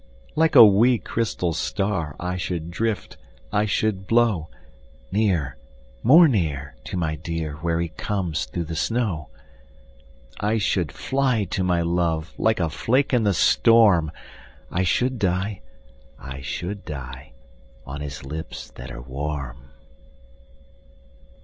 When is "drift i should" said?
2.71-4.07